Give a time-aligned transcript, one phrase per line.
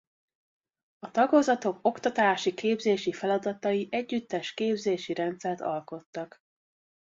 [0.99, 6.37] A tagozatok oktatási-képzési feladatai együttes képzési rendszert alkottak.